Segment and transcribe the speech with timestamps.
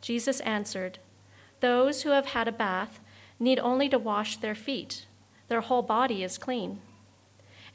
[0.00, 0.98] Jesus answered,
[1.60, 3.00] Those who have had a bath
[3.38, 5.06] need only to wash their feet.
[5.48, 6.80] Their whole body is clean.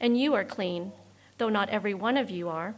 [0.00, 0.92] And you are clean,
[1.38, 2.74] though not every one of you are.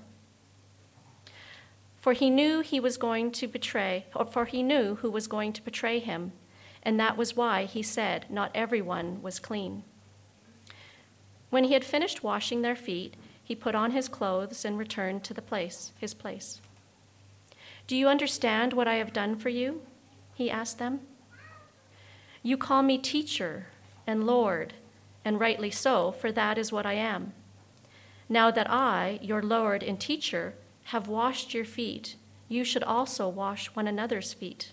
[1.96, 5.52] For he knew he was going to betray, or for he knew who was going
[5.54, 6.32] to betray him,
[6.82, 9.82] and that was why he said, Not everyone was clean.
[11.50, 15.34] When he had finished washing their feet, he put on his clothes and returned to
[15.34, 16.60] the place, his place.
[17.86, 19.82] Do you understand what I have done for you?
[20.34, 21.00] He asked them.
[22.42, 23.68] You call me teacher
[24.06, 24.74] and Lord,
[25.24, 27.32] and rightly so, for that is what I am.
[28.28, 30.54] Now that I, your Lord and teacher,
[30.86, 32.16] have washed your feet,
[32.48, 34.72] you should also wash one another's feet.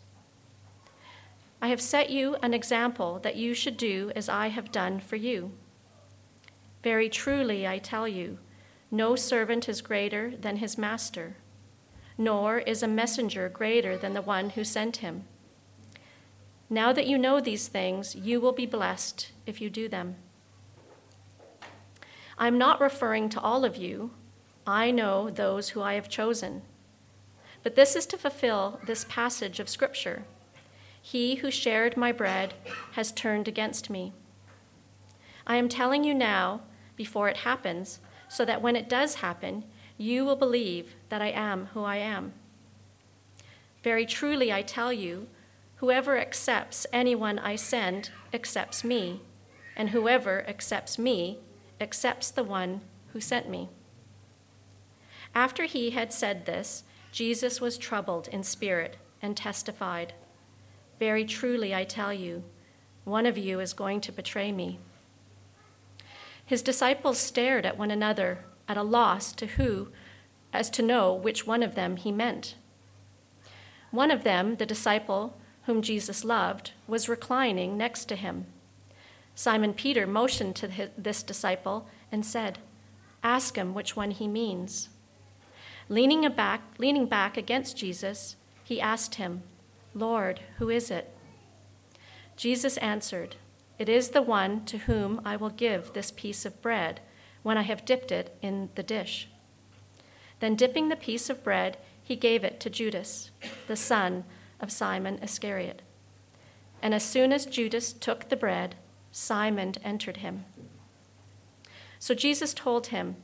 [1.61, 5.15] I have set you an example that you should do as I have done for
[5.17, 5.51] you.
[6.83, 8.39] Very truly, I tell you,
[8.91, 11.35] no servant is greater than his master
[12.17, 15.23] nor is a messenger greater than the one who sent him.
[16.69, 20.15] Now that you know these things, you will be blessed if you do them.
[22.37, 24.11] I'm not referring to all of you.
[24.65, 26.63] I know those who I have chosen.
[27.61, 30.23] But this is to fulfill this passage of Scripture
[31.01, 32.53] He who shared my bread
[32.93, 34.13] has turned against me.
[35.45, 36.61] I am telling you now,
[36.95, 37.99] before it happens,
[38.29, 39.65] so that when it does happen,
[40.03, 42.33] you will believe that I am who I am.
[43.83, 45.27] Very truly, I tell you,
[45.77, 49.21] whoever accepts anyone I send accepts me,
[49.77, 51.39] and whoever accepts me
[51.79, 52.81] accepts the one
[53.13, 53.69] who sent me.
[55.33, 60.13] After he had said this, Jesus was troubled in spirit and testified,
[60.99, 62.43] Very truly, I tell you,
[63.05, 64.79] one of you is going to betray me.
[66.45, 69.89] His disciples stared at one another at a loss to who,
[70.51, 72.55] as to know which one of them he meant.
[73.91, 78.45] One of them, the disciple whom Jesus loved, was reclining next to him.
[79.35, 82.59] Simon Peter motioned to this disciple and said,
[83.23, 84.89] Ask him which one he means.
[85.89, 89.43] Leaning back, leaning back against Jesus, he asked him,
[89.93, 91.15] Lord, who is it?
[92.35, 93.35] Jesus answered,
[93.77, 96.99] It is the one to whom I will give this piece of bread
[97.43, 99.27] when I have dipped it in the dish.
[100.39, 103.31] Then, dipping the piece of bread, he gave it to Judas,
[103.67, 104.25] the son
[104.59, 105.81] of Simon Iscariot.
[106.81, 108.75] And as soon as Judas took the bread,
[109.11, 110.45] Satan entered him.
[111.99, 113.15] So Jesus told him,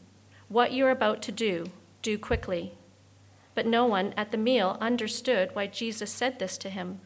[0.48, 1.66] What you are about to do,
[2.02, 2.74] do quickly.
[3.56, 7.02] But no one at the meal understood why Jesus said this to him.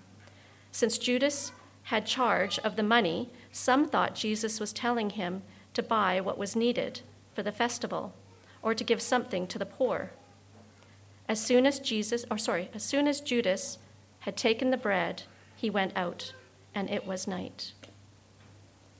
[0.71, 1.51] Since Judas
[1.83, 5.41] had charge of the money, some thought Jesus was telling him
[5.73, 7.01] to buy what was needed
[7.33, 8.13] for the festival
[8.61, 10.11] or to give something to the poor.
[11.27, 13.77] As soon as Jesus, or sorry, as soon as Judas
[14.21, 15.23] had taken the bread,
[15.55, 16.33] he went out,
[16.73, 17.73] and it was night.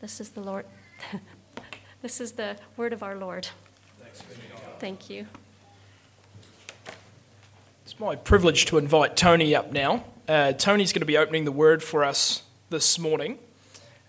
[0.01, 0.65] This is the Lord.
[2.01, 3.47] this is the word of our Lord.
[4.79, 5.27] Thank you.
[7.85, 10.03] It's my privilege to invite Tony up now.
[10.27, 13.37] Uh, Tony's going to be opening the word for us this morning.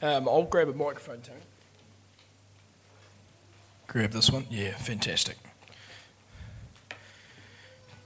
[0.00, 1.40] Um, I'll grab a microphone, Tony.
[3.94, 4.44] Grab this one.
[4.50, 5.36] Yeah, fantastic.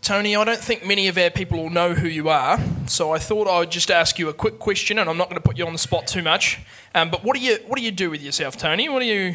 [0.02, 3.18] Tony, I don't think many of our people will know who you are, so I
[3.18, 5.56] thought I would just ask you a quick question, and I'm not going to put
[5.56, 6.60] you on the spot too much.
[6.94, 8.90] Um, but what do you what do you do with yourself, Tony?
[8.90, 9.34] What do you,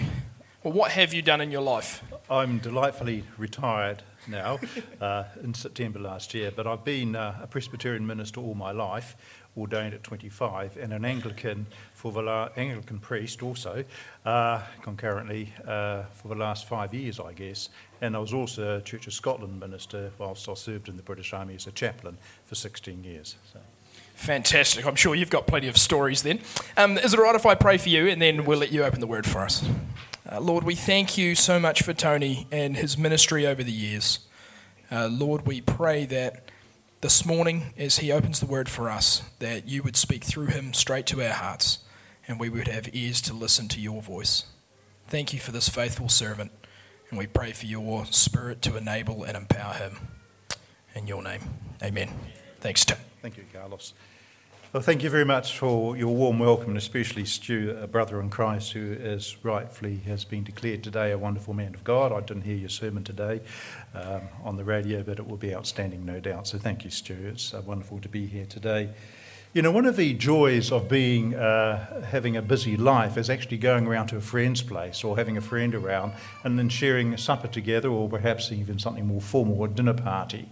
[0.62, 2.04] well, what have you done in your life?
[2.30, 4.60] I'm delightfully retired now
[5.02, 9.18] uh, in September last year, but I've been uh, a Presbyterian minister all my life,
[9.58, 13.84] ordained at 25, and an Anglican for the la- Anglican priest also,
[14.26, 17.70] uh, concurrently uh, for the last five years, I guess.
[18.02, 21.34] And I was also a Church of Scotland minister whilst I served in the British
[21.34, 23.36] Army as a chaplain for 16 years.
[23.52, 23.60] So.
[24.16, 24.86] Fantastic.
[24.86, 26.40] I'm sure you've got plenty of stories then.
[26.78, 28.84] Um, is it all right if I pray for you and then we'll let you
[28.84, 29.64] open the word for us?
[30.32, 34.20] Uh, Lord, we thank you so much for Tony and his ministry over the years.
[34.90, 36.50] Uh, Lord, we pray that
[37.04, 40.74] this morning, as he opens the word for us, that you would speak through him
[40.74, 41.80] straight to our hearts
[42.30, 44.46] and we would have ears to listen to your voice.
[45.10, 46.54] Thank you for this faithful servant,
[47.10, 49.98] and we pray for your spirit to enable and empower him.
[50.96, 51.42] In your name,
[51.84, 52.10] amen.
[52.62, 52.98] Thanks, Tim.
[53.22, 53.94] Thank you, Carlos.
[54.74, 58.32] Well, thank you very much for your warm welcome, and especially Stu, a brother in
[58.32, 62.12] Christ, who is rightfully has been declared today a wonderful man of God.
[62.12, 63.42] I didn't hear your sermon today
[63.94, 66.48] um, on the radio, but it will be outstanding, no doubt.
[66.48, 67.14] So thank you, Stu.
[67.14, 68.90] It's uh, wonderful to be here today.
[69.54, 73.58] You know, one of the joys of being uh, having a busy life is actually
[73.58, 77.20] going around to a friend's place or having a friend around and then sharing a
[77.20, 80.50] supper together, or perhaps even something more formal, a dinner party.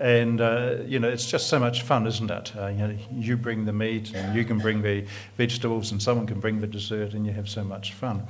[0.00, 2.56] And, uh, you know, it's just so much fun, isn't it?
[2.56, 5.04] Uh, you, know, you bring the meat and you can bring the
[5.36, 8.26] vegetables and someone can bring the dessert and you have so much fun.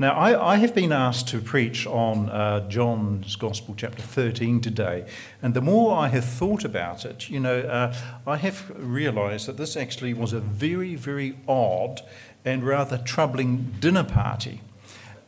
[0.00, 5.06] Now, I, I have been asked to preach on uh, John's Gospel, chapter 13, today.
[5.40, 7.94] And the more I have thought about it, you know, uh,
[8.26, 12.00] I have realized that this actually was a very, very odd
[12.44, 14.60] and rather troubling dinner party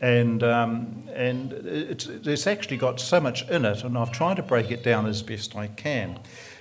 [0.05, 4.43] and um, and it's, it's actually got so much in it, and I've tried to
[4.43, 6.19] break it down as best I can.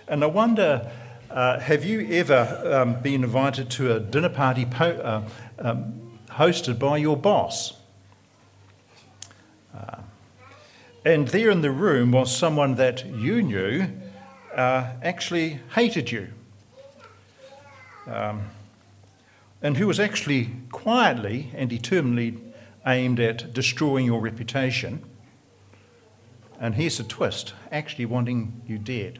[0.07, 0.89] And I wonder,
[1.29, 5.29] uh, have you ever um, been invited to a dinner party po- uh,
[5.59, 7.73] um, hosted by your boss?
[9.77, 9.97] Uh,
[11.03, 13.87] and there in the room was someone that you knew
[14.55, 16.29] uh, actually hated you.
[18.07, 18.43] Um,
[19.61, 22.52] and who was actually quietly and determinedly
[22.85, 25.03] aimed at destroying your reputation.
[26.59, 29.19] And here's a twist actually wanting you dead.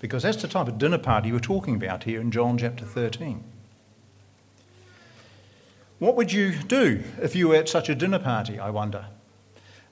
[0.00, 3.44] Because that's the type of dinner party we're talking about here in John chapter 13.
[5.98, 9.06] What would you do if you were at such a dinner party, I wonder?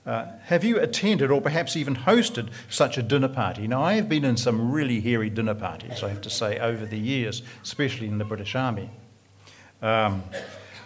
[0.04, 3.68] Uh, have you attended or perhaps even hosted such a dinner party?
[3.68, 6.84] Now, I have been in some really hairy dinner parties, I have to say, over
[6.84, 8.90] the years, especially in the British Army.
[9.82, 10.24] Um,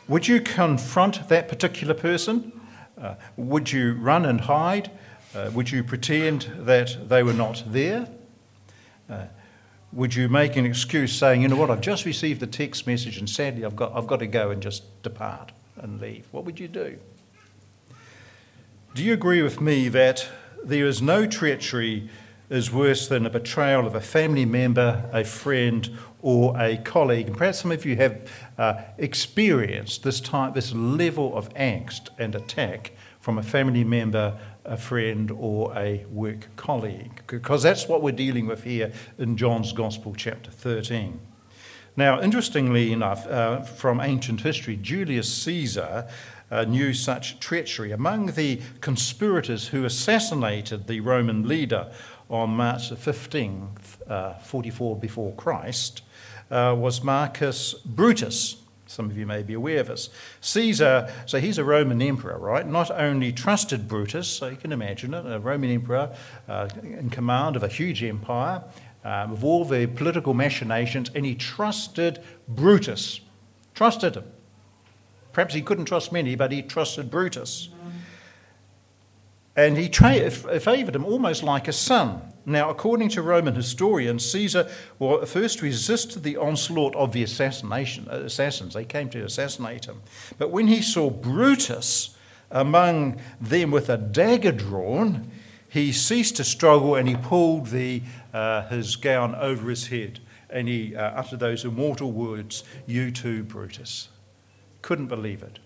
[0.08, 2.52] would you confront that particular person?
[3.00, 4.90] Uh, would you run and hide?
[5.34, 8.08] Uh, would you pretend that they were not there?
[9.08, 9.24] Uh,
[9.92, 13.18] would you make an excuse saying, you know what, I've just received a text message
[13.18, 16.26] and sadly I've got, I've got to go and just depart and leave?
[16.32, 16.98] What would you do?
[18.94, 20.28] Do you agree with me that
[20.62, 22.08] there is no treachery
[22.50, 27.28] is worse than a betrayal of a family member, a friend, or a colleague.
[27.28, 32.34] And perhaps some of you have uh, experienced this type, this level of angst and
[32.34, 38.12] attack from a family member, a friend, or a work colleague, because that's what we're
[38.12, 41.20] dealing with here in John's Gospel, chapter 13.
[41.96, 46.08] Now, interestingly enough, uh, from ancient history, Julius Caesar
[46.50, 47.92] uh, knew such treachery.
[47.92, 51.90] Among the conspirators who assassinated the Roman leader
[52.30, 56.02] on March the 15th, uh, 44 before Christ,
[56.50, 58.56] uh, was Marcus Brutus.
[58.86, 60.10] Some of you may be aware of this.
[60.40, 62.66] Caesar, so he's a Roman emperor, right?
[62.66, 66.14] Not only trusted Brutus, so you can imagine it, a Roman emperor
[66.48, 68.62] uh, in command of a huge empire,
[69.04, 73.20] um, of all the political machinations, and he trusted Brutus.
[73.74, 74.24] Trusted him.
[75.32, 77.68] Perhaps he couldn't trust many, but he trusted Brutus.
[79.56, 82.32] And he tra- favoured him almost like a son.
[82.46, 84.64] Now, according to Roman historians, Caesar
[85.26, 88.74] first resisted the onslaught of the assassination, assassins.
[88.74, 90.02] They came to assassinate him.
[90.36, 92.16] But when he saw Brutus
[92.50, 95.30] among them with a dagger drawn,
[95.70, 100.20] he ceased to struggle and he pulled the, uh, his gown over his head
[100.50, 104.08] and he uh, uttered those immortal words, You too, Brutus.
[104.82, 105.58] Couldn't believe it.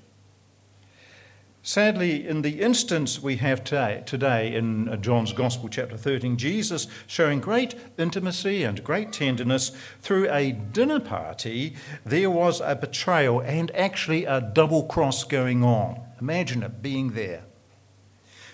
[1.63, 7.41] Sadly, in the instance we have today, in uh, John's Gospel, chapter 13, Jesus showing
[7.41, 11.75] great intimacy and great tenderness through a dinner party,
[12.07, 16.01] there was a betrayal and actually a double cross going on.
[16.21, 17.45] Imagine it being there.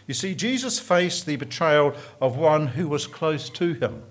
[0.07, 4.03] You see, Jesus faced the betrayal of one who was close to him.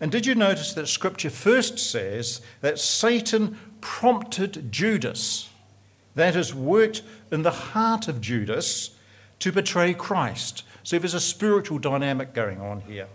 [0.00, 5.48] And did you notice that Scripture first says that Satan prompted Judas,
[6.14, 8.90] that is, worked in the heart of Judas
[9.40, 10.64] to betray Christ?
[10.82, 13.08] So there's a spiritual dynamic going on here.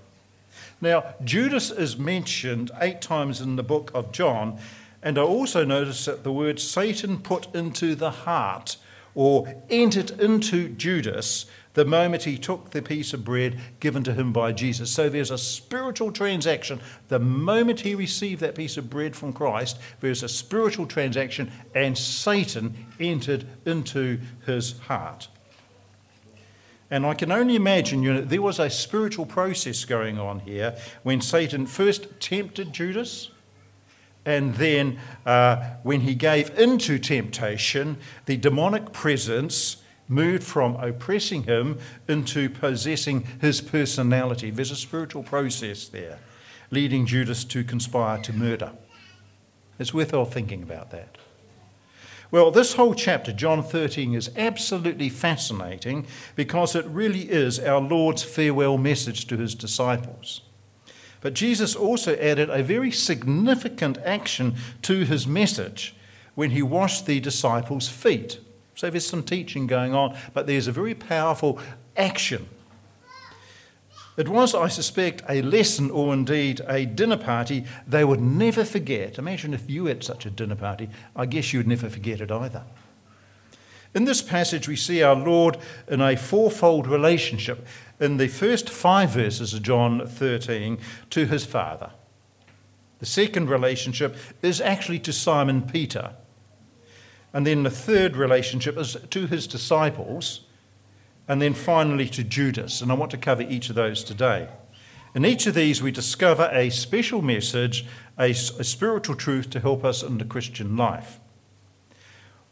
[0.82, 4.60] Now, Judas is mentioned eight times in the book of John,
[5.02, 8.78] and I also notice that the word Satan put into the heart
[9.16, 14.32] or entered into Judas the moment he took the piece of bread given to him
[14.32, 14.92] by Jesus.
[14.92, 16.80] So there's a spiritual transaction.
[17.08, 21.98] The moment he received that piece of bread from Christ, there's a spiritual transaction, and
[21.98, 25.28] Satan entered into his heart.
[26.92, 30.78] And I can only imagine, you know, there was a spiritual process going on here
[31.02, 33.32] when Satan first tempted Judas
[34.26, 41.80] and then, uh, when he gave into temptation, the demonic presence moved from oppressing him
[42.08, 44.52] into possessing his personality.
[44.52, 46.20] There's a spiritual process there,
[46.72, 48.72] leading Judas to conspire to murder.
[49.80, 51.18] It's worthwhile thinking about that.
[52.34, 58.24] Well, this whole chapter, John 13, is absolutely fascinating because it really is our Lord's
[58.24, 60.42] farewell message to his disciples.
[61.22, 65.96] But Jesus also added a very significant action to his message
[66.34, 68.40] when he washed the disciples' feet.
[68.76, 71.60] So there's some teaching going on, but there's a very powerful
[71.96, 72.48] action.
[74.16, 79.18] It was, I suspect, a lesson or indeed a dinner party they would never forget.
[79.18, 80.90] Imagine if you had such a dinner party.
[81.16, 82.64] I guess you'd never forget it either.
[83.96, 87.66] In this passage, we see our Lord in a fourfold relationship
[88.00, 90.80] in the first five verses of John 13
[91.12, 91.92] to his Father.
[93.00, 96.14] The second relationship is actually to Simon Peter.
[97.34, 100.42] And then the third relationship is to his disciples.
[101.28, 102.82] And then finally to Judas.
[102.82, 104.50] And I want to cover each of those today.
[105.16, 107.86] In each of these, we discover a special message,
[108.18, 111.20] a, a spiritual truth to help us in the Christian life.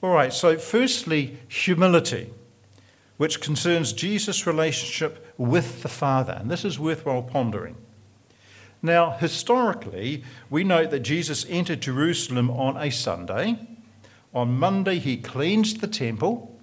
[0.01, 2.31] All right, so firstly, humility,
[3.17, 6.33] which concerns Jesus' relationship with the Father.
[6.33, 7.75] And this is worthwhile pondering.
[8.81, 13.59] Now, historically, we note that Jesus entered Jerusalem on a Sunday.
[14.33, 16.59] On Monday, he cleansed the temple.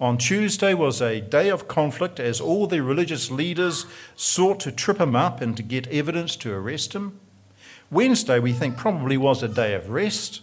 [0.00, 4.98] On Tuesday was a day of conflict as all the religious leaders sought to trip
[4.98, 7.18] him up and to get evidence to arrest him.
[7.90, 10.42] Wednesday, we think, probably was a day of rest.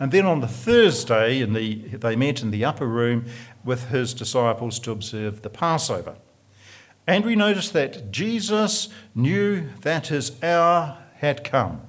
[0.00, 3.26] And then on the Thursday, in the, they met in the upper room
[3.64, 6.16] with his disciples to observe the Passover.
[7.06, 11.82] And we notice that Jesus knew that his hour had come.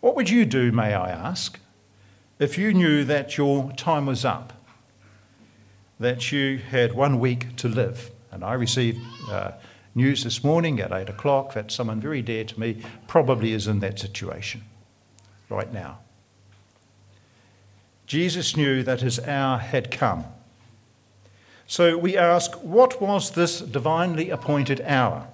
[0.00, 1.58] What would you do, may I ask,
[2.38, 4.52] if you knew that your time was up,
[5.98, 8.12] that you had one week to live?
[8.30, 9.52] And I received uh,
[9.96, 13.80] news this morning at 8 o'clock that someone very dear to me probably is in
[13.80, 14.62] that situation
[15.48, 15.98] right now.
[18.06, 20.24] Jesus knew that his hour had come.
[21.66, 25.26] So we ask, what was this divinely appointed hour?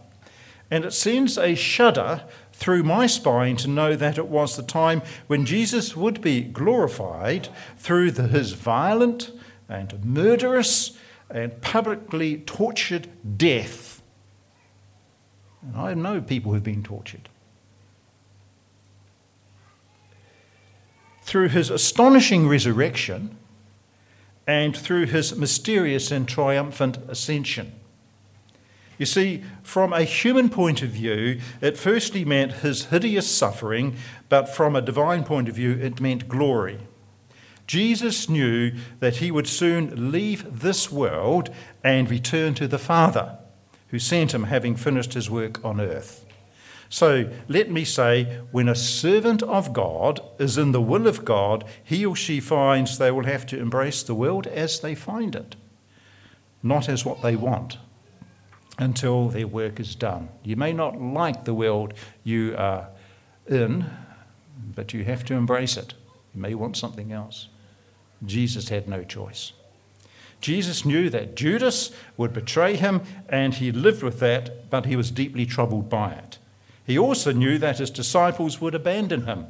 [0.71, 2.23] And it sends a shudder
[2.55, 7.49] through my spine to know that it was the time when Jesus would be glorified
[7.77, 9.31] through the, his violent
[9.69, 10.97] and murderous
[11.31, 13.95] and publicly tortured death
[15.65, 17.29] and I know people who've been tortured.
[21.23, 23.37] Through his astonishing resurrection
[24.47, 27.73] and through his mysterious and triumphant ascension.
[28.99, 33.97] You see, from a human point of view, it firstly meant his hideous suffering,
[34.29, 36.79] but from a divine point of view, it meant glory.
[37.67, 41.51] Jesus knew that he would soon leave this world
[41.83, 43.39] and return to the Father
[43.89, 46.25] who sent him, having finished his work on earth.
[46.89, 51.65] So let me say, when a servant of God is in the will of God,
[51.83, 55.57] he or she finds they will have to embrace the world as they find it,
[56.63, 57.79] not as what they want,
[58.78, 60.28] until their work is done.
[60.43, 62.88] You may not like the world you are
[63.47, 63.87] in,
[64.75, 65.95] but you have to embrace it.
[66.35, 67.49] You may want something else.
[68.25, 69.52] Jesus had no choice.
[70.40, 75.11] Jesus knew that Judas would betray him, and he lived with that, but he was
[75.11, 76.38] deeply troubled by it.
[76.87, 79.47] He also knew that his disciples would abandon him,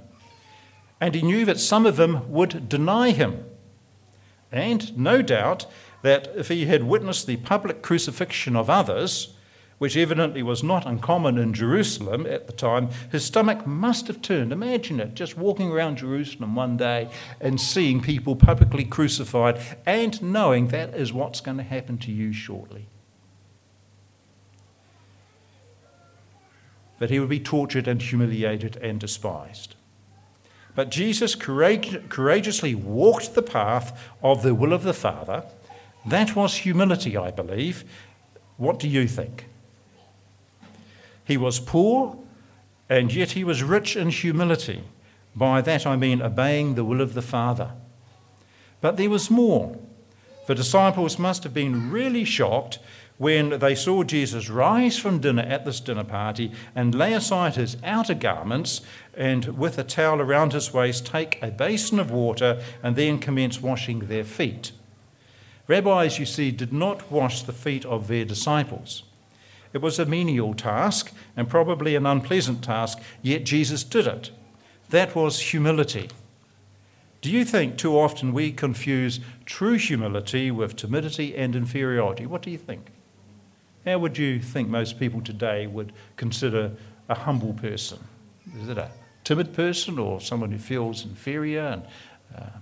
[1.00, 3.44] and he knew that some of them would deny him.
[4.52, 5.66] And no doubt
[6.04, 9.34] that if he had witnessed the public crucifixion of others,
[9.78, 14.52] which evidently was not uncommon in Jerusalem at the time, his stomach must have turned.
[14.52, 17.08] Imagine it, just walking around Jerusalem one day
[17.40, 22.32] and seeing people publicly crucified and knowing that is what's going to happen to you
[22.32, 22.88] shortly.
[26.98, 29.74] that he would be tortured and humiliated and despised.
[30.74, 35.44] But Jesus courageously walked the path of the will of the Father.
[36.06, 37.84] That was humility, I believe.
[38.56, 39.46] What do you think?
[41.24, 42.18] He was poor,
[42.88, 44.84] and yet he was rich in humility.
[45.34, 47.72] By that I mean obeying the will of the Father.
[48.80, 49.78] But there was more.
[50.46, 52.78] The disciples must have been really shocked
[53.16, 57.76] when they saw Jesus rise from dinner at this dinner party and lay aside his
[57.82, 58.82] outer garments
[59.16, 63.62] and, with a towel around his waist, take a basin of water and then commence
[63.62, 64.72] washing their feet.
[65.66, 69.04] Rabbis, you see, did not wash the feet of their disciples.
[69.72, 74.30] It was a menial task and probably an unpleasant task, yet Jesus did it.
[74.90, 76.10] That was humility.
[77.22, 82.26] Do you think too often we confuse true humility with timidity and inferiority?
[82.26, 82.90] What do you think?
[83.86, 86.72] How would you think most people today would consider
[87.08, 87.98] a humble person?
[88.60, 88.90] Is it a
[89.24, 91.82] timid person or someone who feels inferior and,
[92.36, 92.58] uh,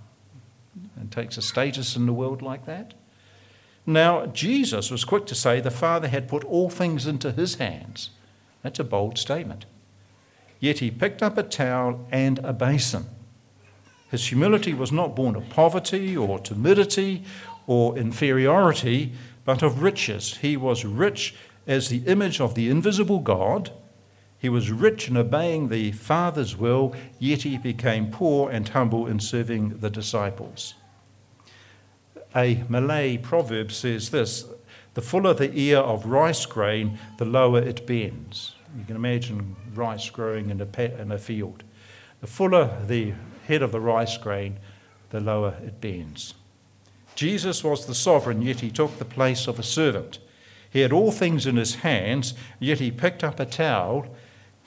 [0.95, 2.93] and takes a status in the world like that?
[3.85, 8.11] Now, Jesus was quick to say the Father had put all things into his hands.
[8.61, 9.65] That's a bold statement.
[10.59, 13.05] Yet he picked up a towel and a basin.
[14.09, 17.23] His humility was not born of poverty or timidity
[17.67, 19.13] or inferiority,
[19.43, 20.37] but of riches.
[20.37, 21.35] He was rich
[21.67, 23.71] as the image of the invisible God.
[24.43, 29.21] He was rich in obeying the Father's will, yet he became poor and humble in
[29.21, 30.73] serving the disciples.
[32.35, 34.45] A Malay proverb says this
[34.95, 38.55] the fuller the ear of rice grain, the lower it bends.
[38.77, 41.63] You can imagine rice growing in a, in a field.
[42.19, 43.13] The fuller the
[43.47, 44.59] head of the rice grain,
[45.11, 46.33] the lower it bends.
[47.15, 50.19] Jesus was the sovereign, yet he took the place of a servant.
[50.69, 54.07] He had all things in his hands, yet he picked up a towel.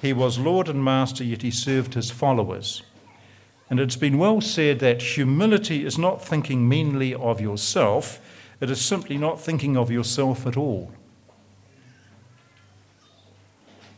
[0.06, 2.84] He was Lord and Master, yet he served his followers.
[3.68, 8.20] And it's been well said that humility is not thinking meanly of yourself,
[8.60, 10.92] it is simply not thinking of yourself at all.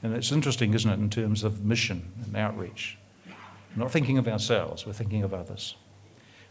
[0.03, 2.97] And it's interesting, isn't it, in terms of mission and outreach?
[3.27, 5.77] We're not thinking of ourselves, we're thinking of others.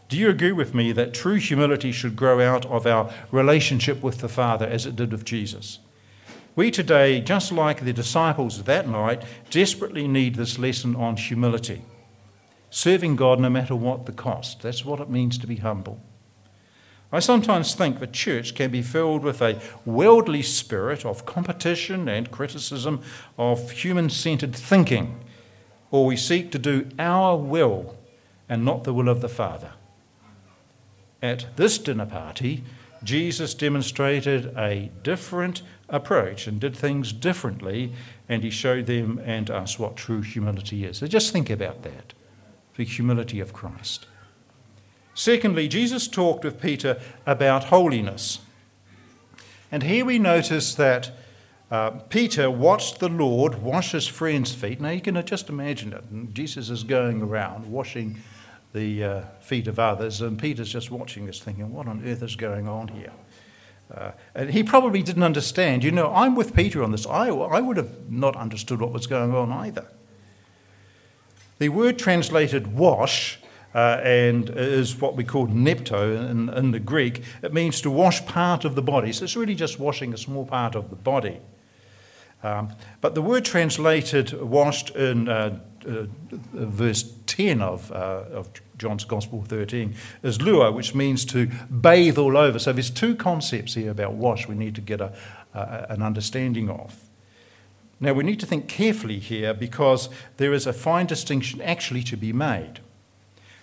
[0.08, 4.18] Do you agree with me that true humility should grow out of our relationship with
[4.18, 5.80] the Father as it did with Jesus?
[6.58, 11.82] We today, just like the disciples that night, desperately need this lesson on humility.
[12.68, 14.62] Serving God no matter what the cost.
[14.62, 16.02] That's what it means to be humble.
[17.12, 22.32] I sometimes think the church can be filled with a worldly spirit of competition and
[22.32, 23.02] criticism,
[23.38, 25.20] of human centered thinking,
[25.92, 27.96] or we seek to do our will
[28.48, 29.74] and not the will of the Father.
[31.22, 32.64] At this dinner party,
[33.04, 37.92] Jesus demonstrated a different approach and did things differently,
[38.28, 40.98] and he showed them and us what true humility is.
[40.98, 42.14] So just think about that
[42.76, 44.06] the humility of Christ.
[45.12, 48.38] Secondly, Jesus talked with Peter about holiness.
[49.72, 51.10] And here we notice that
[51.72, 54.80] uh, Peter watched the Lord wash his friend's feet.
[54.80, 56.34] Now you can just imagine it.
[56.34, 58.22] Jesus is going around washing
[58.72, 62.36] the uh, feet of others, and Peter's just watching this, thinking, what on earth is
[62.36, 63.12] going on here?
[63.94, 65.82] Uh, and he probably didn't understand.
[65.82, 67.06] You know, I'm with Peter on this.
[67.06, 69.86] I, I would have not understood what was going on either.
[71.58, 73.40] The word translated wash
[73.74, 77.22] uh, and is what we call nepto in, in, the Greek.
[77.42, 79.12] It means to wash part of the body.
[79.12, 81.38] So it's really just washing a small part of the body.
[82.42, 86.06] Um, but the word translated washed in uh, uh,
[86.52, 88.48] verse 10 of, uh, of
[88.78, 92.58] John's Gospel 13 is luo, which means to bathe all over.
[92.58, 95.12] So there's two concepts here about wash we need to get a,
[95.54, 96.96] an understanding of.
[98.00, 102.16] Now we need to think carefully here because there is a fine distinction actually to
[102.16, 102.80] be made.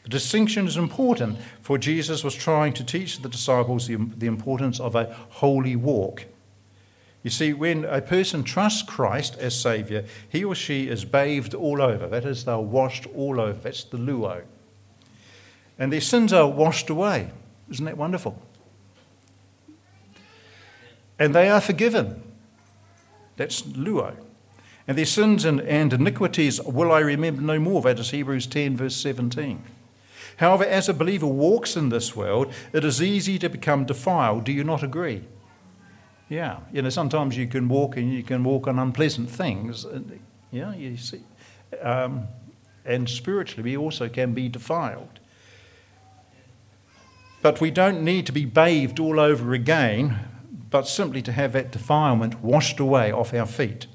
[0.04, 4.80] The distinction is important, for Jesus was trying to teach the disciples the, the importance
[4.80, 6.26] of a holy walk.
[7.24, 11.82] You see, when a person trusts Christ as Saviour, he or she is bathed all
[11.82, 12.08] over.
[12.08, 13.54] That is, they're washed all over.
[13.54, 14.44] That's the luo.
[15.78, 17.32] And their sins are washed away.
[17.70, 18.42] Isn't that wonderful?
[21.18, 22.22] And they are forgiven.
[23.38, 24.16] That's luo.
[24.88, 27.82] And their sins and, and iniquities will I remember no more.
[27.82, 29.64] That is Hebrews 10, verse 17.
[30.38, 34.44] However, as a believer walks in this world, it is easy to become defiled.
[34.44, 35.24] Do you not agree?
[36.28, 39.86] Yeah, you know, sometimes you can walk and you can walk on unpleasant things.
[40.52, 41.22] Yeah, you see.
[41.82, 42.28] Um,
[42.84, 45.20] and spiritually, we also can be defiled.
[47.46, 50.18] But we don't need to be bathed all over again,
[50.72, 53.86] but simply to have that defilement washed away off our feet.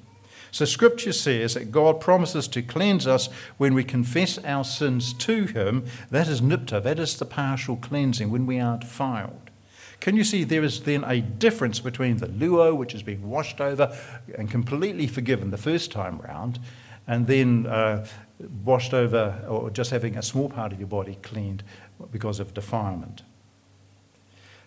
[0.52, 5.46] So, Scripture says that God promises to cleanse us when we confess our sins to
[5.46, 5.84] Him.
[6.12, 9.50] That is nipto, that is the partial cleansing, when we are defiled.
[9.98, 13.60] Can you see there is then a difference between the luo, which has been washed
[13.60, 13.98] over
[14.38, 16.60] and completely forgiven the first time round,
[17.08, 18.06] and then uh,
[18.64, 21.64] washed over or just having a small part of your body cleaned
[22.12, 23.24] because of defilement?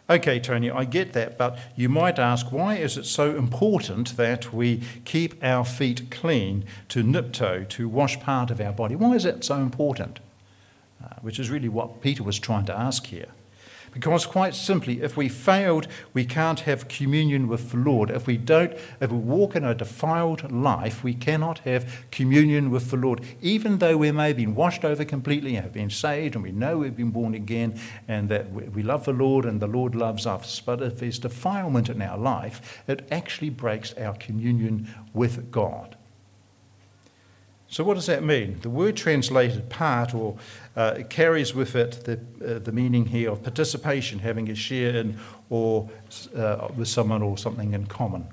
[0.09, 4.53] Okay, Tony, I get that, but you might ask why is it so important that
[4.53, 8.95] we keep our feet clean to nipto, to wash part of our body?
[8.95, 10.19] Why is that so important?
[11.03, 13.29] Uh, which is really what Peter was trying to ask here.
[13.93, 18.09] Because, quite simply, if we failed, we can't have communion with the Lord.
[18.09, 22.89] If we don't, if we walk in a defiled life, we cannot have communion with
[22.89, 23.21] the Lord.
[23.41, 26.51] Even though we may have been washed over completely and have been saved, and we
[26.51, 30.25] know we've been born again, and that we love the Lord and the Lord loves
[30.25, 30.59] us.
[30.59, 35.97] But if there's defilement in our life, it actually breaks our communion with God.
[37.73, 38.59] So, what does that mean?
[38.61, 40.37] The word translated part or
[40.75, 45.17] uh, carries with it the, uh, the meaning here of participation, having a share in
[45.49, 45.89] or
[46.37, 48.27] uh, with someone or something in common.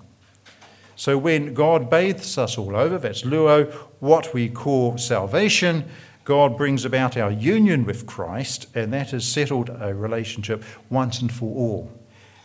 [0.95, 5.89] So, when God bathes us all over, that's luo, what we call salvation,
[6.25, 11.33] God brings about our union with Christ, and that has settled a relationship once and
[11.33, 11.91] for all.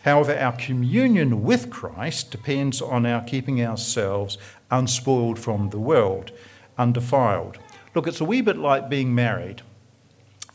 [0.04, 4.38] However, our communion with Christ depends on our keeping ourselves
[4.70, 6.32] unspoiled from the world
[6.78, 7.58] undefiled.
[7.94, 9.62] Look, it's a wee bit like being married.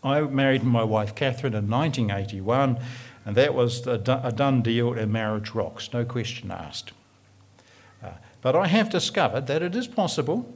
[0.03, 2.79] I married my wife Catherine in 1981,
[3.25, 6.91] and that was a done deal and marriage rocks, no question asked.
[8.03, 10.51] Uh, but I have discovered that it is possible.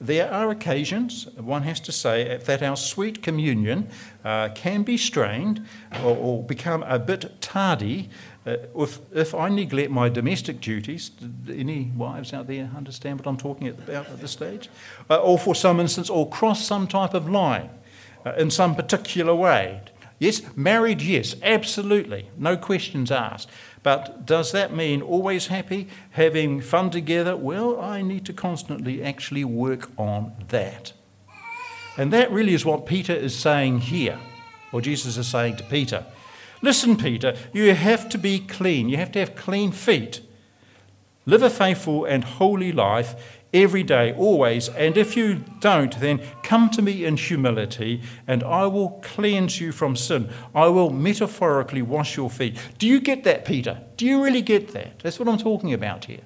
[0.00, 3.88] There are occasions, one has to say, that our sweet communion
[4.24, 5.66] uh, can be strained
[6.04, 8.08] or, or, become a bit tardy
[8.48, 11.10] uh, if, if I neglect my domestic duties,
[11.48, 14.70] any wives out there understand what I'm talking about at this stage?
[15.10, 17.70] Uh, or for some instance, or cross some type of line
[18.24, 19.82] uh, in some particular way.
[20.18, 23.48] Yes, married, yes, absolutely, no questions asked.
[23.82, 27.36] But does that mean always happy, having fun together?
[27.36, 30.92] Well, I need to constantly actually work on that.
[31.96, 34.18] And that really is what Peter is saying here,
[34.72, 36.04] or Jesus is saying to Peter.
[36.60, 38.88] Listen, Peter, you have to be clean.
[38.88, 40.20] You have to have clean feet.
[41.26, 44.68] Live a faithful and holy life every day, always.
[44.70, 49.72] And if you don't, then come to me in humility, and I will cleanse you
[49.72, 50.30] from sin.
[50.54, 52.58] I will metaphorically wash your feet.
[52.78, 53.82] Do you get that, Peter?
[53.96, 55.00] Do you really get that?
[55.00, 56.20] That's what I'm talking about here.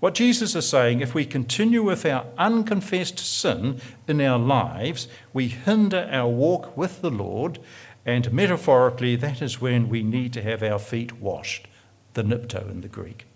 [0.00, 5.46] What Jesus is saying, if we continue with our unconfessed sin in our lives, we
[5.46, 7.60] hinder our walk with the Lord
[8.04, 11.68] and metaphorically, that is when we need to have our feet washed,
[12.14, 13.26] the nipto in the Greek.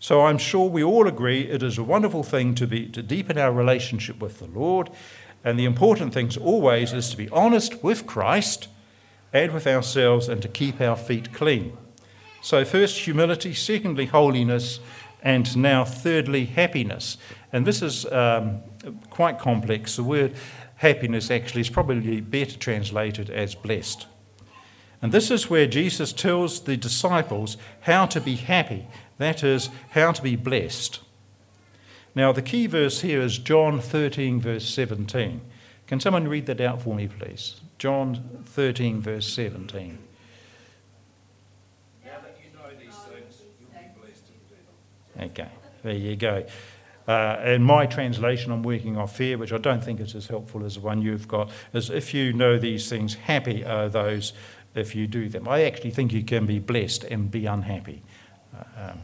[0.00, 3.38] So I'm sure we all agree it is a wonderful thing to, be, to deepen
[3.38, 4.90] our relationship with the Lord.
[5.44, 8.68] And the important thing always is to be honest with Christ
[9.32, 11.76] and with ourselves and to keep our feet clean.
[12.40, 14.78] So, first, humility, secondly, holiness,
[15.22, 17.18] and now, thirdly, happiness.
[17.52, 18.60] And this is um,
[19.10, 19.96] quite complex.
[19.96, 20.34] The word
[20.78, 24.06] happiness actually is probably better translated as blessed.
[25.00, 28.86] And this is where Jesus tells the disciples how to be happy,
[29.18, 31.00] that is, how to be blessed.
[32.14, 35.40] Now, the key verse here is John 13, verse 17.
[35.86, 37.60] Can someone read that out for me, please?
[37.78, 39.98] John 13, verse 17.
[45.20, 45.48] Okay,
[45.82, 46.44] there you go.
[47.08, 50.62] Uh, in my translation, I'm working off here, which I don't think is as helpful
[50.66, 54.34] as the one you've got, is if you know these things, happy are those
[54.74, 55.48] if you do them.
[55.48, 58.02] I actually think you can be blessed and be unhappy.
[58.54, 58.98] Uh, um,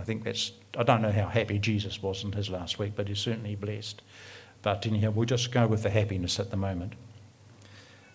[0.00, 3.06] I think that's, I don't know how happy Jesus was in his last week, but
[3.06, 4.00] he's certainly blessed.
[4.62, 6.94] But anyhow, we'll just go with the happiness at the moment.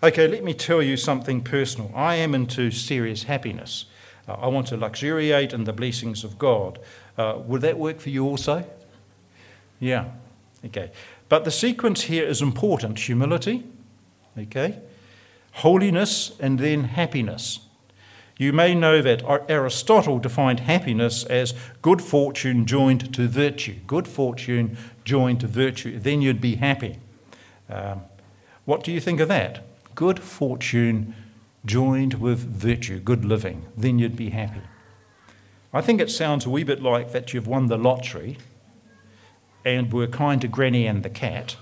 [0.01, 1.91] Okay, let me tell you something personal.
[1.95, 3.85] I am into serious happiness.
[4.27, 6.79] Uh, I want to luxuriate in the blessings of God.
[7.19, 8.65] Uh, would that work for you also?
[9.79, 10.05] Yeah,
[10.65, 10.91] okay.
[11.29, 13.65] But the sequence here is important humility,
[14.37, 14.79] okay,
[15.53, 17.59] holiness, and then happiness.
[18.37, 23.75] You may know that Aristotle defined happiness as good fortune joined to virtue.
[23.87, 25.97] Good fortune joined to virtue.
[25.97, 26.99] Then you'd be happy.
[27.67, 28.01] Um,
[28.65, 29.63] what do you think of that?
[29.95, 31.15] Good fortune
[31.65, 33.65] joined with virtue, good living.
[33.75, 34.61] Then you'd be happy.
[35.73, 38.37] I think it sounds a wee bit like that you've won the lottery
[39.65, 41.57] and were kind to Granny and the cat,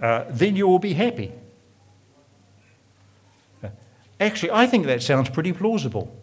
[0.00, 1.32] uh, then you will be happy.
[4.18, 6.14] Actually, I think that sounds pretty plausible.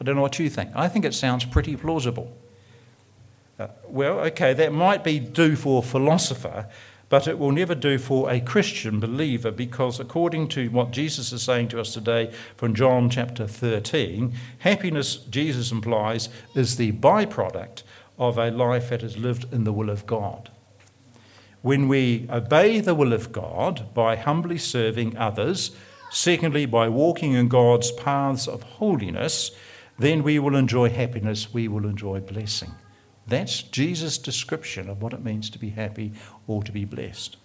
[0.00, 0.70] I don't know what you think.
[0.74, 2.36] I think it sounds pretty plausible.
[3.58, 6.68] Uh, well, okay, that might be do for a philosopher,
[7.08, 11.42] but it will never do for a Christian believer because, according to what Jesus is
[11.42, 17.82] saying to us today from John chapter 13, happiness, Jesus implies, is the byproduct
[18.18, 20.50] of a life that is lived in the will of God.
[21.62, 25.72] When we obey the will of God by humbly serving others,
[26.10, 29.50] secondly, by walking in God's paths of holiness,
[29.98, 32.72] then we will enjoy happiness, we will enjoy blessing.
[33.26, 36.12] That's Jesus' description of what it means to be happy
[36.46, 37.36] or to be blessed.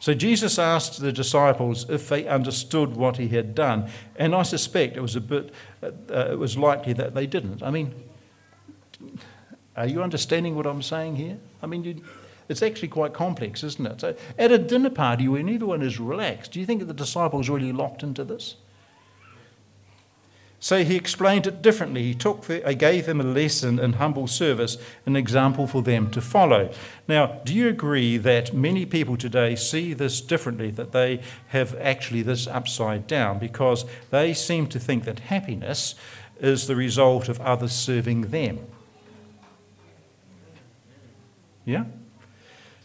[0.00, 4.96] So Jesus asked the disciples if they understood what he had done, and I suspect
[4.96, 7.62] it was a bit, uh, it was likely that they didn't.
[7.62, 7.94] I mean,
[9.80, 11.38] are you understanding what I'm saying here?
[11.62, 12.02] I mean, you,
[12.48, 14.00] it's actually quite complex, isn't it?
[14.00, 17.48] So at a dinner party when everyone is relaxed, do you think that the disciples
[17.48, 18.56] really locked into this?
[20.62, 22.02] So he explained it differently.
[22.02, 26.10] He took the, I gave them a lesson in humble service, an example for them
[26.10, 26.70] to follow.
[27.08, 32.20] Now, do you agree that many people today see this differently, that they have actually
[32.20, 35.94] this upside down, because they seem to think that happiness
[36.38, 38.58] is the result of others serving them?
[41.70, 41.84] Yeah?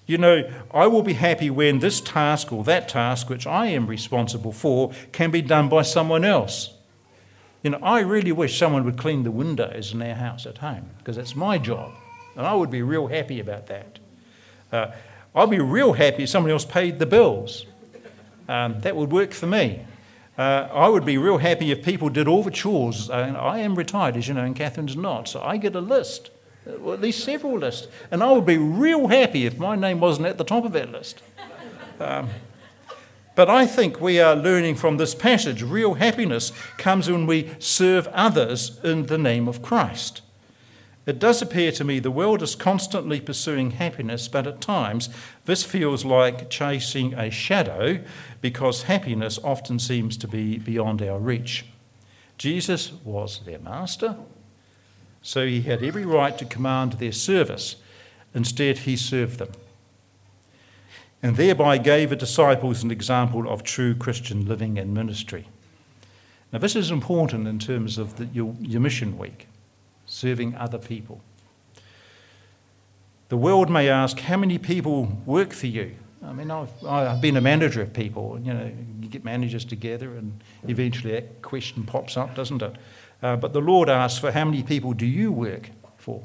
[0.07, 3.87] You know, I will be happy when this task or that task, which I am
[3.87, 6.73] responsible for, can be done by someone else.
[7.63, 10.91] You know, I really wish someone would clean the windows in our house at home
[10.99, 11.93] because it's my job.
[12.35, 13.97] And I would be real happy about that.
[14.71, 14.91] Uh,
[15.33, 17.65] I'd be real happy if someone else paid the bills.
[18.47, 19.83] Um, that would work for me.
[20.37, 23.09] Uh, I would be real happy if people did all the chores.
[23.09, 26.29] I am retired, as you know, and Catherine's not, so I get a list,
[26.67, 27.87] uh, at least several lists.
[28.11, 30.91] And I would be real happy if my name wasn't at the top of that
[30.91, 31.21] list.
[31.99, 32.29] Um,
[33.35, 38.07] but I think we are learning from this passage real happiness comes when we serve
[38.07, 40.21] others in the name of Christ.
[41.05, 45.09] It does appear to me the world is constantly pursuing happiness, but at times
[45.45, 47.99] this feels like chasing a shadow
[48.41, 51.65] because happiness often seems to be beyond our reach.
[52.37, 54.17] Jesus was their master,
[55.25, 57.77] so he had every right to command their service.
[58.35, 59.49] Instead, he served them
[61.23, 65.47] and thereby gave the disciples an example of true Christian living and ministry.
[66.53, 69.47] Now, this is important in terms of the, your, your mission week,
[70.05, 71.21] serving other people.
[73.29, 75.95] The world may ask, how many people work for you?
[76.23, 78.39] I mean, I've, I've been a manager of people.
[78.43, 82.75] You know, you get managers together, and eventually that question pops up, doesn't it?
[83.25, 86.21] Uh, but the Lord asks, for how many people do you work for?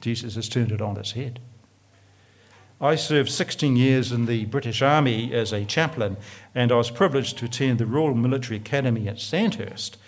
[0.00, 1.38] Jesus has turned it on its head.
[2.80, 6.16] I served 16 years in the British Army as a chaplain,
[6.54, 9.98] and I was privileged to attend the Royal Military Academy at Sandhurst.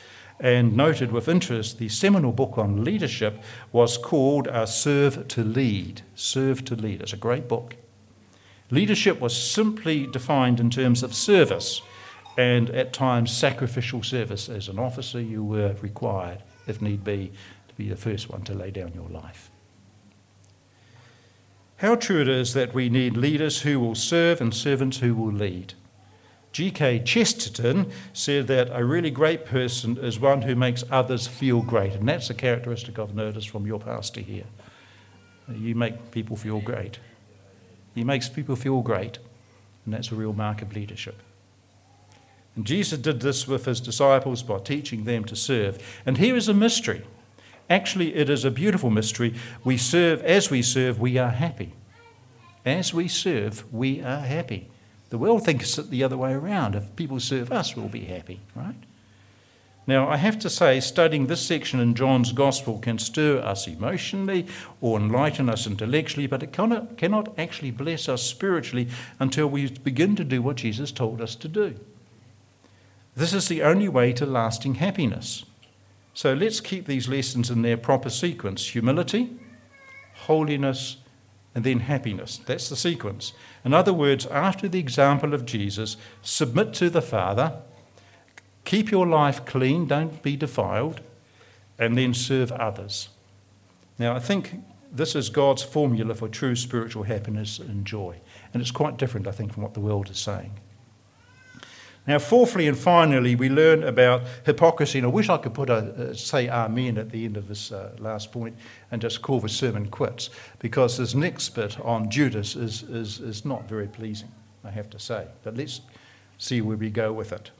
[0.41, 6.01] And noted with interest, the seminal book on leadership was called uh, Serve to Lead.
[6.15, 7.03] Serve to Lead.
[7.03, 7.77] It's a great book.
[8.71, 11.83] Leadership was simply defined in terms of service,
[12.37, 14.49] and at times sacrificial service.
[14.49, 17.33] As an officer, you were required, if need be,
[17.68, 19.51] to be the first one to lay down your life.
[21.77, 25.33] How true it is that we need leaders who will serve and servants who will
[25.33, 25.75] lead.
[26.53, 27.01] G.K.
[27.01, 32.07] Chesterton said that a really great person is one who makes others feel great, and
[32.07, 34.45] that's a characteristic I've noticed from your pastor here.
[35.51, 36.99] You make people feel great.
[37.95, 39.18] He makes people feel great,
[39.85, 41.21] and that's a real mark of leadership.
[42.55, 45.83] And Jesus did this with his disciples by teaching them to serve.
[46.05, 47.03] And here is a mystery.
[47.71, 49.35] Actually, it is a beautiful mystery.
[49.65, 51.73] We serve, as we serve, we are happy.
[52.67, 54.69] As we serve, we are happy.
[55.09, 56.75] The world thinks it the other way around.
[56.75, 58.77] If people serve us, we'll be happy, right?
[59.87, 64.47] Now, I have to say, studying this section in John's Gospel can stir us emotionally
[64.81, 68.88] or enlighten us intellectually, but it cannot, cannot actually bless us spiritually
[69.19, 71.75] until we begin to do what Jesus told us to do.
[73.14, 75.44] This is the only way to lasting happiness.
[76.14, 79.37] So let's keep these lessons in their proper sequence humility,
[80.14, 80.98] holiness,
[81.55, 82.38] and then happiness.
[82.46, 83.33] That's the sequence.
[83.64, 87.59] In other words, after the example of Jesus, submit to the Father,
[88.64, 91.01] keep your life clean, don't be defiled,
[91.79, 93.09] and then serve others.
[93.98, 98.20] Now, I think this is God's formula for true spiritual happiness and joy.
[98.53, 100.53] And it's quite different, I think, from what the world is saying.
[102.07, 104.99] Now, fourthly and finally, we learn about hypocrisy.
[104.99, 107.71] And I wish I could put a, a say Amen at the end of this
[107.71, 108.57] uh, last point
[108.91, 113.45] and just call the sermon quits, because this next bit on Judas is, is, is
[113.45, 114.33] not very pleasing,
[114.65, 115.29] I have to say.
[115.45, 115.81] But let's
[116.38, 117.53] see where we go with it.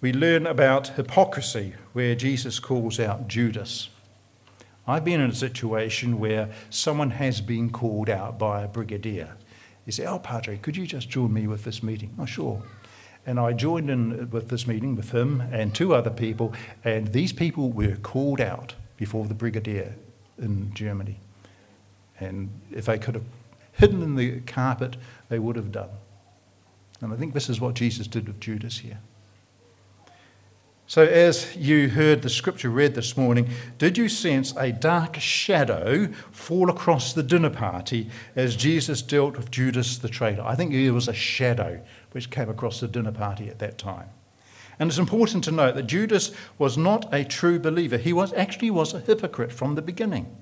[0.00, 3.88] We learn about hypocrisy, where Jesus calls out Judas.
[4.86, 9.34] I've been in a situation where someone has been called out by a brigadier.
[9.84, 12.14] He said, Oh, Padre, could you just join me with this meeting?
[12.18, 12.62] Oh, sure.
[13.26, 17.32] And I joined in with this meeting with him and two other people, and these
[17.32, 19.94] people were called out before the brigadier
[20.38, 21.18] in Germany.
[22.20, 23.24] And if they could have
[23.72, 24.96] hidden in the carpet,
[25.28, 25.90] they would have done.
[27.00, 29.00] And I think this is what Jesus did with Judas here.
[30.88, 36.06] So, as you heard the scripture read this morning, did you sense a dark shadow
[36.30, 40.42] fall across the dinner party as Jesus dealt with Judas the traitor?
[40.42, 41.80] I think there was a shadow
[42.16, 44.08] which came across the dinner party at that time.
[44.78, 47.98] And it's important to note that Judas was not a true believer.
[47.98, 50.34] He was actually was a hypocrite from the beginning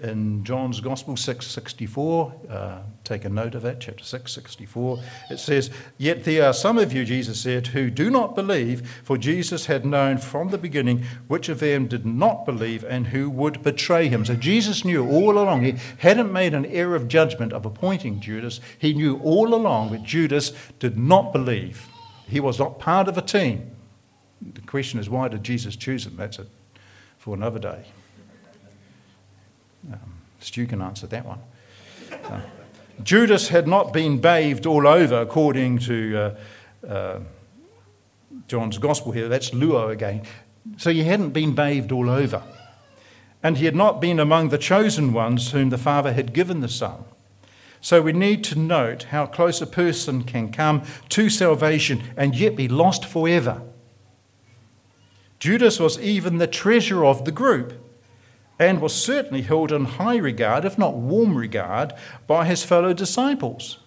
[0.00, 6.22] in John's Gospel 664, uh, take a note of that, chapter 664, it says, Yet
[6.22, 10.18] there are some of you, Jesus said, who do not believe, for Jesus had known
[10.18, 14.24] from the beginning which of them did not believe and who would betray him.
[14.24, 18.60] So Jesus knew all along, he hadn't made an error of judgment of appointing Judas,
[18.78, 21.88] he knew all along that Judas did not believe.
[22.28, 23.72] He was not part of a team.
[24.40, 26.14] The question is, why did Jesus choose him?
[26.16, 26.48] That's it
[27.16, 27.86] for another day.
[29.92, 29.98] Um,
[30.40, 31.40] Stu can answer that one.
[32.24, 32.40] Uh,
[33.02, 36.36] Judas had not been bathed all over, according to
[36.84, 37.20] uh, uh,
[38.48, 39.28] John's Gospel here.
[39.28, 40.22] That's louo again.
[40.76, 42.42] So he hadn't been bathed all over.
[43.42, 46.68] And he had not been among the chosen ones whom the Father had given the
[46.68, 47.04] Son.
[47.80, 52.56] So we need to note how close a person can come to salvation and yet
[52.56, 53.62] be lost forever.
[55.38, 57.74] Judas was even the treasurer of the group
[58.58, 61.92] and was certainly held in high regard, if not warm regard,
[62.26, 63.78] by his fellow disciples.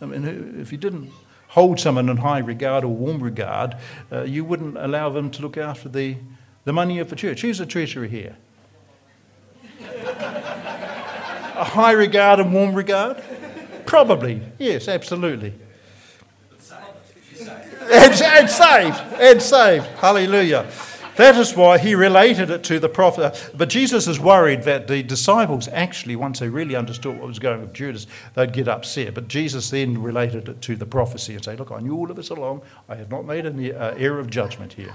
[0.00, 1.10] I mean, if you didn't
[1.48, 3.76] hold someone in high regard or warm regard,
[4.12, 6.16] uh, you wouldn't allow them to look after the,
[6.64, 7.40] the money of the church.
[7.40, 8.36] Who's the treasurer here?
[9.80, 13.22] A high regard and warm regard?
[13.86, 15.54] Probably, yes, absolutely.
[17.90, 18.14] And,
[18.50, 19.86] saved, and saved.
[19.96, 20.70] Hallelujah.
[21.18, 23.50] That is why he related it to the prophet.
[23.52, 27.56] But Jesus is worried that the disciples actually, once they really understood what was going
[27.56, 29.14] on with Judas, they'd get upset.
[29.14, 32.14] But Jesus then related it to the prophecy and say, Look, I knew all of
[32.14, 32.62] this along.
[32.88, 34.94] I have not made an uh, error of judgment here.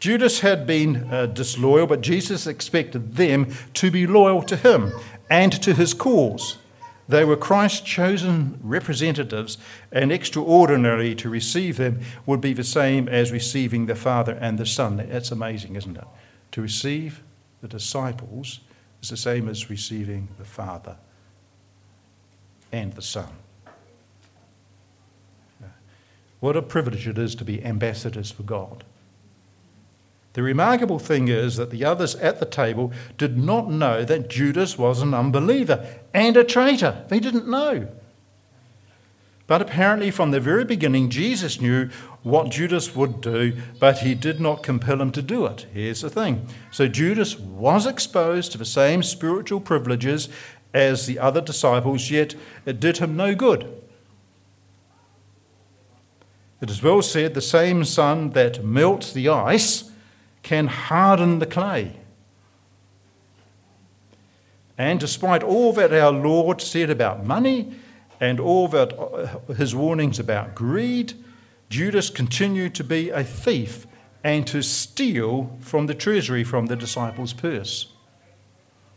[0.00, 4.92] Judas had been uh, disloyal, but Jesus expected them to be loyal to him
[5.30, 6.58] and to his cause.
[7.08, 9.58] They were Christ's chosen representatives,
[9.92, 14.66] and extraordinary to receive them would be the same as receiving the Father and the
[14.66, 14.96] Son.
[14.96, 16.04] That's amazing, isn't it?
[16.52, 17.22] To receive
[17.60, 18.60] the disciples
[19.02, 20.96] is the same as receiving the Father
[22.72, 23.28] and the Son.
[26.40, 28.84] What a privilege it is to be ambassadors for God.
[30.34, 34.76] The remarkable thing is that the others at the table did not know that Judas
[34.76, 37.04] was an unbeliever and a traitor.
[37.08, 37.88] They didn't know.
[39.46, 41.88] But apparently, from the very beginning, Jesus knew
[42.22, 45.66] what Judas would do, but he did not compel him to do it.
[45.72, 46.48] Here's the thing.
[46.70, 50.28] So, Judas was exposed to the same spiritual privileges
[50.72, 52.34] as the other disciples, yet
[52.66, 53.82] it did him no good.
[56.60, 59.90] It is well said the same sun that melts the ice
[60.44, 61.96] can harden the clay.
[64.78, 67.74] And despite all that our Lord said about money
[68.20, 71.14] and all that uh, his warnings about greed,
[71.70, 73.86] Judas continued to be a thief
[74.22, 77.92] and to steal from the treasury from the disciples' purse.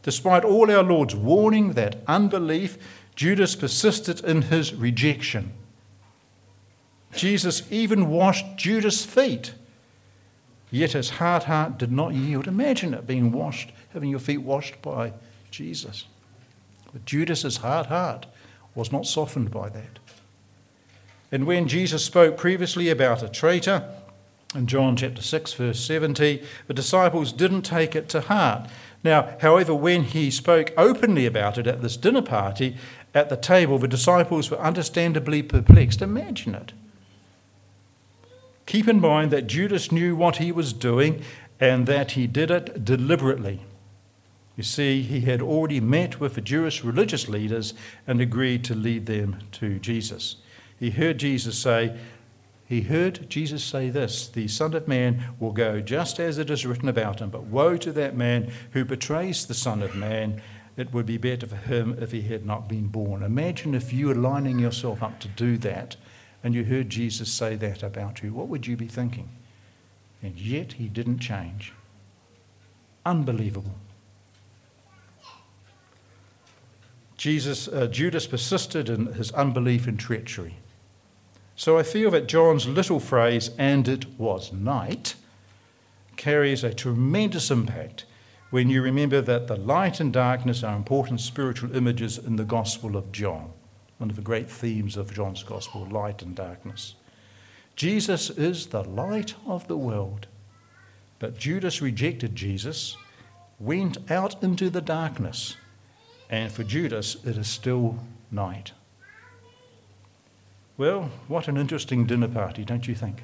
[0.04, 2.78] Despite all our Lord's warning that unbelief,
[3.16, 5.54] Judas persisted in his rejection.
[7.14, 9.54] Jesus even washed Judas' feet
[10.70, 12.48] Yet his hard heart did not yield.
[12.48, 15.14] Imagine it being washed, having your feet washed by
[15.50, 16.06] Jesus.
[16.92, 18.26] But Judas's hard heart
[18.76, 20.00] was not softened by that.
[21.32, 23.90] And when Jesus spoke previously about a traitor,
[24.56, 28.70] in John chapter 6, verse 70, the disciples didn't take it to heart.
[29.04, 32.78] Now, however, when he spoke openly about it at this dinner party
[33.14, 36.02] at the table, the disciples were understandably perplexed.
[36.02, 36.72] Imagine it.
[38.68, 41.24] Keep in mind that Judas knew what he was doing
[41.60, 43.62] and that he did it deliberately.
[44.58, 47.74] You see, he had already met with the Jewish religious leaders
[48.06, 50.36] and agreed to lead them to Jesus.
[50.78, 51.98] He heard Jesus say,
[52.66, 56.66] he heard Jesus say this The Son of Man will go just as it is
[56.66, 60.42] written about him, but woe to that man who betrays the Son of Man.
[60.76, 63.24] It would be better for him if he had not been born.
[63.24, 65.96] Imagine if you were lining yourself up to do that
[66.44, 69.30] and you heard Jesus say that about you, what would you be thinking?
[70.22, 71.74] And yet he didn't change.
[73.06, 73.76] Unbelievable.
[77.18, 80.56] Jesus, uh, Judas persisted in his unbelief and treachery.
[81.56, 85.16] So I feel that John's little phrase, and it was night,
[86.16, 88.06] carries a tremendous impact
[88.50, 92.96] when you remember that the light and darkness are important spiritual images in the Gospel
[92.96, 93.52] of John,
[93.98, 96.96] one of the great themes of John's Gospel light and darkness.
[97.76, 100.28] Jesus is the light of the world.
[101.20, 102.96] But Judas rejected Jesus,
[103.60, 105.56] went out into the darkness,
[106.30, 107.98] and for Judas it is still
[108.32, 108.72] night.
[110.78, 113.24] Well, what an interesting dinner party, don't you think?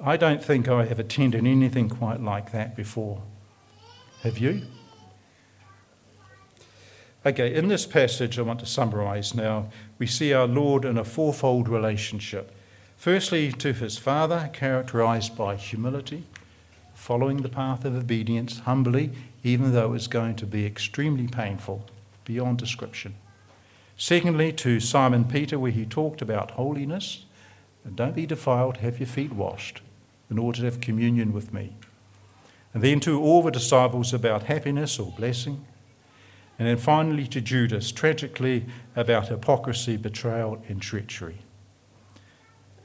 [0.00, 3.22] I don't think I have attended anything quite like that before.
[4.22, 4.62] Have you?
[7.28, 9.68] Okay, in this passage, I want to summarize now.
[9.98, 12.54] We see our Lord in a fourfold relationship.
[12.96, 16.24] Firstly, to his Father, characterized by humility,
[16.94, 19.10] following the path of obedience humbly,
[19.44, 21.84] even though it's going to be extremely painful,
[22.24, 23.14] beyond description.
[23.98, 27.26] Secondly, to Simon Peter, where he talked about holiness.
[27.84, 29.82] and Don't be defiled, have your feet washed
[30.30, 31.74] in order to have communion with me.
[32.72, 35.66] And then to all the disciples about happiness or blessing.
[36.58, 41.38] And then finally to Judas, tragically about hypocrisy, betrayal, and treachery.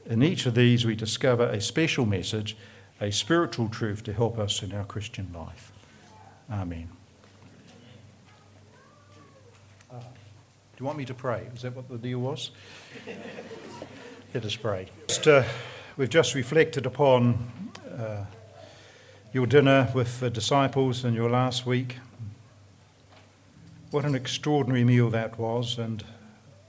[0.06, 2.56] In each of these, we discover a special message,
[3.00, 5.72] a spiritual truth to help us in our Christian life.
[6.50, 6.88] Amen.
[9.90, 10.06] Uh, do
[10.78, 11.48] you want me to pray?
[11.54, 12.50] Is that what the deal was?
[14.34, 14.88] Let us pray.
[15.08, 15.42] Just, uh,
[15.96, 18.24] we've just reflected upon uh,
[19.32, 21.98] your dinner with the disciples in your last week.
[23.94, 26.02] What an extraordinary meal that was, and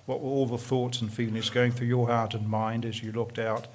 [0.06, 3.12] what were all the thoughts and feelings going through your heart and mind as you
[3.12, 3.66] looked out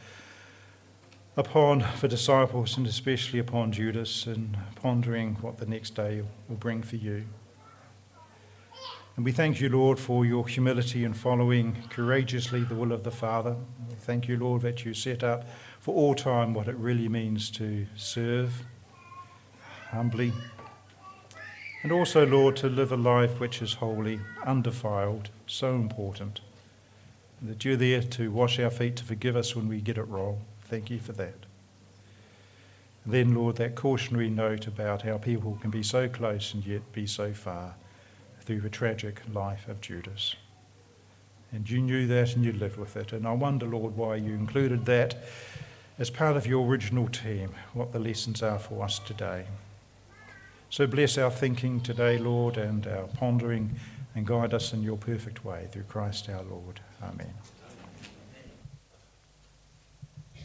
[1.36, 6.84] upon the disciples and especially upon Judas and pondering what the next day will bring
[6.84, 7.24] for you.
[9.16, 13.11] And we thank you, Lord, for your humility in following courageously the will of the
[13.11, 13.57] Father.
[13.88, 15.42] We thank you, Lord, that you set out
[15.80, 18.62] for all time what it really means to serve
[19.88, 20.32] humbly.
[21.83, 26.41] And also, Lord, to live a life which is holy, undefiled, so important.
[27.41, 30.03] And that you're there to wash our feet, to forgive us when we get it
[30.03, 30.41] wrong.
[30.62, 31.47] Thank you for that.
[33.05, 36.93] And then, Lord, that cautionary note about how people can be so close and yet
[36.93, 37.74] be so far
[38.43, 40.37] through the tragic life of Judas.
[41.51, 43.14] And you knew that and you lived with it.
[43.14, 45.16] And I wonder, Lord, why you included that
[45.99, 49.47] as part of your original team, what the lessons are for us today.
[50.71, 53.75] So bless our thinking today, Lord, and our pondering,
[54.14, 56.79] and guide us in your perfect way through Christ our Lord.
[57.03, 57.35] Amen.